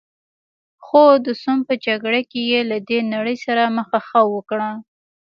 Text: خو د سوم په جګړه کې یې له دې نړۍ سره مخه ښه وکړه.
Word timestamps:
خو 0.85 1.03
د 1.25 1.27
سوم 1.41 1.59
په 1.67 1.73
جګړه 1.85 2.21
کې 2.29 2.41
یې 2.51 2.61
له 2.71 2.77
دې 2.89 2.99
نړۍ 3.13 3.37
سره 3.45 3.63
مخه 3.77 3.99
ښه 4.07 4.21
وکړه. 4.35 4.69